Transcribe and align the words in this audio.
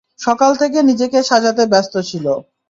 সকাল 0.19 0.51
থেকে 0.61 0.79
নিজেকে 0.89 1.19
সাজাতে 1.29 1.63
ব্যস্ত 1.73 1.93
ছিল। 2.09 2.25